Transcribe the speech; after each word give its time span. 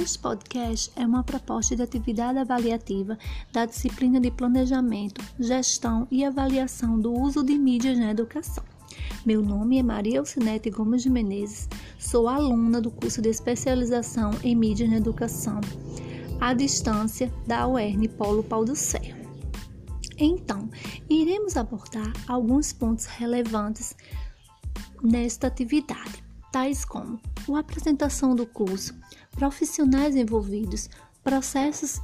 Este 0.00 0.18
podcast 0.18 0.90
é 0.96 1.04
uma 1.04 1.22
proposta 1.22 1.76
de 1.76 1.82
atividade 1.82 2.38
avaliativa 2.38 3.18
da 3.52 3.66
disciplina 3.66 4.18
de 4.18 4.30
Planejamento, 4.30 5.22
Gestão 5.38 6.08
e 6.10 6.24
Avaliação 6.24 6.98
do 6.98 7.12
Uso 7.12 7.44
de 7.44 7.58
Mídias 7.58 7.98
na 7.98 8.10
Educação. 8.10 8.64
Meu 9.26 9.42
nome 9.42 9.78
é 9.78 9.82
Maria 9.82 10.20
Alcinete 10.20 10.70
Gomes 10.70 11.02
de 11.02 11.10
Menezes, 11.10 11.68
sou 11.98 12.28
aluna 12.28 12.80
do 12.80 12.90
curso 12.90 13.20
de 13.20 13.28
especialização 13.28 14.30
em 14.42 14.56
Mídias 14.56 14.88
na 14.88 14.96
Educação, 14.96 15.60
à 16.40 16.54
distância 16.54 17.30
da 17.46 17.68
UERN 17.68 18.08
Polo 18.16 18.42
Pau 18.42 18.64
do 18.64 18.74
Serra. 18.74 19.20
Então, 20.16 20.70
iremos 21.10 21.58
abordar 21.58 22.10
alguns 22.26 22.72
pontos 22.72 23.04
relevantes 23.04 23.94
nesta 25.02 25.48
atividade, 25.48 26.24
tais 26.50 26.86
como 26.86 27.20
a 27.56 27.60
apresentação 27.60 28.34
do 28.34 28.46
curso, 28.46 28.94
profissionais 29.32 30.16
envolvidos, 30.16 30.88
processos 31.22 32.00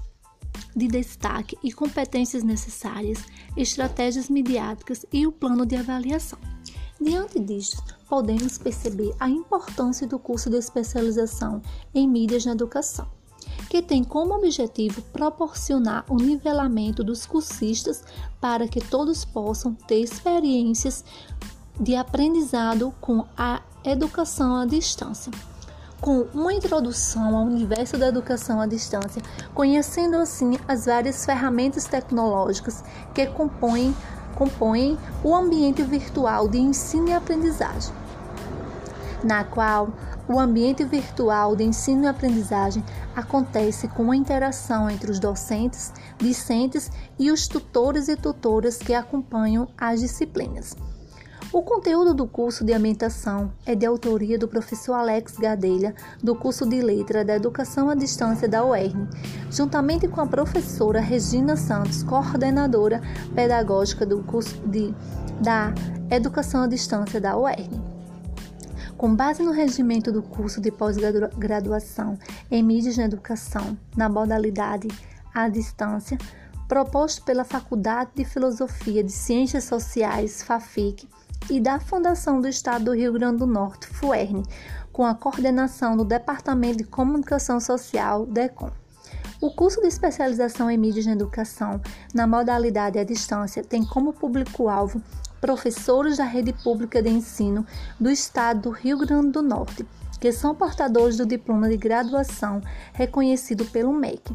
de 0.75 0.87
destaque 0.89 1.57
e 1.63 1.73
competências 1.73 2.43
necessárias, 2.43 3.25
estratégias 3.57 4.29
midiáticas 4.29 5.05
e 5.13 5.27
o 5.27 5.33
plano 5.33 5.65
de 5.65 5.77
avaliação. 5.77 6.39
Diante 7.01 7.39
disto, 7.39 7.83
podemos 8.09 8.57
perceber 8.57 9.15
a 9.21 9.29
importância 9.29 10.07
do 10.07 10.19
curso 10.19 10.49
de 10.49 10.57
especialização 10.57 11.61
em 11.95 12.09
mídias 12.09 12.47
na 12.47 12.53
educação, 12.53 13.07
que 13.69 13.83
tem 13.83 14.03
como 14.03 14.35
objetivo 14.35 15.03
proporcionar 15.03 16.05
o 16.09 16.17
nivelamento 16.17 17.05
dos 17.05 17.27
cursistas 17.27 18.03
para 18.41 18.67
que 18.67 18.81
todos 18.81 19.25
possam 19.25 19.75
ter 19.75 20.01
experiências 20.01 21.05
de 21.79 21.95
aprendizado 21.95 22.93
com 23.01 23.25
a 23.37 23.61
educação 23.85 24.57
à 24.57 24.67
distância 24.67 25.31
com 26.01 26.27
uma 26.35 26.53
introdução 26.53 27.37
ao 27.37 27.45
universo 27.45 27.97
da 27.97 28.09
educação 28.09 28.61
à 28.61 28.67
distância, 28.67 29.23
conhecendo 29.55 30.17
assim 30.17 30.59
as 30.69 30.87
várias 30.87 31.25
ferramentas 31.25 31.85
tecnológicas 31.85 32.85
que 33.15 33.27
compõem, 33.27 33.95
compõem 34.35 34.99
o 35.25 35.35
ambiente 35.35 35.83
virtual 35.83 36.49
de 36.49 36.59
ensino 36.59 37.09
e 37.09 37.15
aprendizagem, 37.15 37.95
na 39.25 39.45
qual 39.45 39.89
o 40.29 40.39
ambiente 40.39 40.85
virtual 40.85 41.55
de 41.57 41.65
ensino 41.65 42.05
e 42.05 42.07
aprendizagem 42.09 42.85
acontece 43.15 43.89
com 43.89 44.11
a 44.11 44.17
interação 44.17 44.91
entre 44.91 45.11
os 45.11 45.19
docentes, 45.19 45.93
discentes 46.19 46.91
e 47.19 47.31
os 47.31 47.47
tutores 47.49 48.09
e 48.09 48.17
tutoras 48.17 48.77
que 48.77 48.93
acompanham 48.93 49.69
as 49.79 50.01
disciplinas. 50.01 50.77
O 51.57 51.63
conteúdo 51.63 52.13
do 52.13 52.27
curso 52.27 52.63
de 52.63 52.75
ambientação 52.75 53.51
é 53.65 53.75
de 53.75 53.87
autoria 53.87 54.39
do 54.39 54.47
professor 54.47 54.93
Alex 54.93 55.39
Gadelha, 55.39 55.95
do 56.23 56.37
curso 56.37 56.69
de 56.69 56.83
Letra 56.83 57.25
da 57.25 57.35
Educação 57.35 57.89
à 57.89 57.95
Distância 57.95 58.47
da 58.47 58.63
UERN, 58.63 59.09
juntamente 59.51 60.07
com 60.07 60.21
a 60.21 60.27
professora 60.27 61.01
Regina 61.01 61.57
Santos, 61.57 62.03
coordenadora 62.03 63.01
pedagógica 63.35 64.05
do 64.05 64.23
curso 64.25 64.55
de, 64.67 64.95
da 65.41 65.73
Educação 66.11 66.65
à 66.65 66.67
Distância 66.67 67.19
da 67.19 67.35
UERN. 67.39 67.83
Com 68.99 69.17
base 69.17 69.43
no 69.43 69.51
regimento 69.51 70.13
do 70.13 70.23
curso 70.23 70.61
de 70.61 70.71
pós-graduação 70.71 72.19
em 72.51 72.63
mídias 72.63 72.99
na 72.99 73.05
educação, 73.05 73.79
na 73.97 74.11
modalidade 74.11 74.89
à 75.35 75.49
distância, 75.49 76.19
proposto 76.69 77.25
pela 77.25 77.45
Faculdade 77.45 78.11
de 78.15 78.27
Filosofia 78.27 79.03
de 79.03 79.13
Ciências 79.13 79.65
Sociais, 79.65 80.43
FAFIC, 80.43 81.09
e 81.51 81.61
da 81.61 81.79
Fundação 81.79 82.41
do 82.41 82.49
Estado 82.49 82.87
do 82.87 82.95
Rio 82.95 83.13
Grande 83.13 83.39
do 83.39 83.47
Norte, 83.47 83.87
FUERN, 83.87 84.43
com 84.93 85.05
a 85.05 85.15
coordenação 85.15 85.97
do 85.97 86.05
Departamento 86.05 86.79
de 86.79 86.85
Comunicação 86.85 87.61
Social, 87.61 88.27
DECOM. 88.27 88.71
O 89.41 89.51
curso 89.51 89.81
de 89.81 89.87
especialização 89.87 90.71
em 90.71 90.79
mídias 90.79 91.07
na 91.07 91.13
educação, 91.13 91.81
na 92.15 92.27
modalidade 92.27 92.99
à 92.99 93.05
distância, 93.05 93.63
tem 93.63 93.85
como 93.85 94.13
público-alvo 94.13 95.03
professores 95.41 96.17
da 96.17 96.25
rede 96.25 96.53
pública 96.53 97.03
de 97.03 97.11
ensino 97.11 97.67
do 98.01 98.11
Estado 98.11 98.63
do 98.63 98.71
Rio 98.71 98.99
Grande 98.99 99.33
do 99.33 99.43
Norte, 99.43 99.87
que 100.19 100.33
são 100.33 100.55
portadores 100.55 101.19
do 101.19 101.27
diploma 101.27 101.69
de 101.69 101.77
graduação 101.77 102.63
reconhecido 102.95 103.67
pelo 103.67 103.93
MEC 103.93 104.35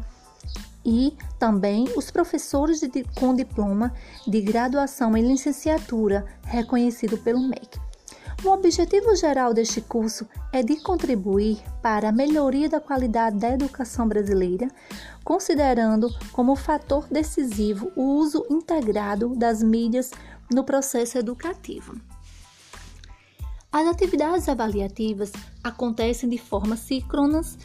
e 0.84 1.16
também 1.38 1.86
os 1.96 2.10
professores 2.10 2.80
de, 2.80 3.04
com 3.14 3.34
diploma 3.34 3.92
de 4.26 4.40
graduação 4.40 5.16
em 5.16 5.26
licenciatura 5.26 6.24
reconhecido 6.44 7.18
pelo 7.18 7.40
MEC. 7.40 7.80
O 8.44 8.48
objetivo 8.48 9.14
geral 9.14 9.54
deste 9.54 9.80
curso 9.80 10.26
é 10.52 10.64
de 10.64 10.76
contribuir 10.82 11.62
para 11.80 12.08
a 12.08 12.12
melhoria 12.12 12.68
da 12.68 12.80
qualidade 12.80 13.38
da 13.38 13.50
educação 13.50 14.08
brasileira, 14.08 14.66
considerando 15.22 16.12
como 16.32 16.56
fator 16.56 17.06
decisivo 17.08 17.92
o 17.94 18.02
uso 18.02 18.44
integrado 18.50 19.36
das 19.36 19.62
mídias 19.62 20.10
no 20.52 20.64
processo 20.64 21.18
educativo. 21.18 21.94
As 23.70 23.86
atividades 23.86 24.48
avaliativas 24.48 25.30
acontecem 25.62 26.28
de 26.28 26.36
forma 26.36 26.76
síncronas 26.76 27.56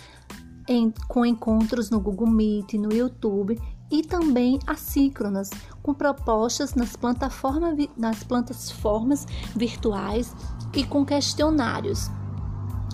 em, 0.67 0.91
com 1.07 1.25
encontros 1.25 1.89
no 1.89 1.99
Google 1.99 2.27
Meet, 2.27 2.73
no 2.73 2.93
YouTube 2.93 3.59
e 3.89 4.03
também 4.03 4.59
assíncronas, 4.67 5.49
com 5.81 5.93
propostas 5.93 6.73
nas 6.73 6.95
plataformas, 6.95 7.87
nas 7.95 8.23
plataformas 8.23 9.25
virtuais 9.55 10.35
e 10.73 10.83
com 10.83 11.05
questionários. 11.05 12.09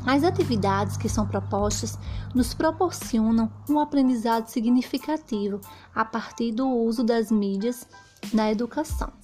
As 0.06 0.24
atividades 0.24 0.98
que 0.98 1.08
são 1.08 1.26
propostas 1.26 1.98
nos 2.36 2.54
proporcionam 2.54 3.50
um 3.70 3.80
aprendizado 3.80 4.48
significativo 4.48 5.62
a 5.96 6.04
partir 6.04 6.52
do 6.52 6.68
uso 6.68 7.04
das 7.04 7.32
mídias 7.32 7.88
na 8.34 8.52
educação. 8.52 9.23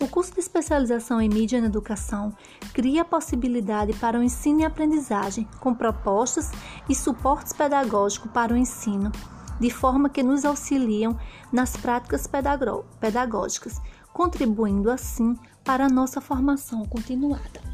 O 0.00 0.08
curso 0.08 0.32
de 0.32 0.40
especialização 0.40 1.20
em 1.20 1.28
mídia 1.28 1.60
na 1.60 1.66
educação 1.66 2.34
cria 2.72 3.04
possibilidade 3.04 3.92
para 3.92 4.18
o 4.18 4.22
ensino 4.22 4.60
e 4.60 4.64
aprendizagem, 4.64 5.46
com 5.60 5.74
propostas 5.74 6.50
e 6.88 6.94
suportes 6.94 7.52
pedagógicos 7.52 8.30
para 8.32 8.54
o 8.54 8.56
ensino, 8.56 9.12
de 9.60 9.68
forma 9.68 10.08
que 10.08 10.22
nos 10.22 10.46
auxiliam 10.46 11.18
nas 11.52 11.76
práticas 11.76 12.26
pedagógicas, 12.26 13.78
contribuindo 14.10 14.90
assim 14.90 15.36
para 15.62 15.84
a 15.84 15.90
nossa 15.90 16.18
formação 16.18 16.86
continuada. 16.86 17.69